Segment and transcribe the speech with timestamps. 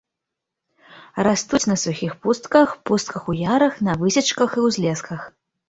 [1.27, 5.33] Растуць на сухіх пустках, пустках, у ярах, на высечках і ўзлесках.